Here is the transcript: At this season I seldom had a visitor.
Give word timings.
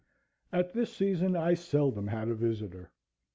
At 0.51 0.73
this 0.73 0.91
season 0.91 1.35
I 1.35 1.53
seldom 1.53 2.07
had 2.07 2.27
a 2.27 2.33
visitor. 2.33 2.89